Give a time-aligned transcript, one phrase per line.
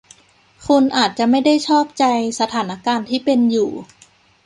[0.67, 2.03] คุณอาจจะไม่ได้ชอบใจ
[2.39, 3.71] สถานการณ์ที่เป็นอยู่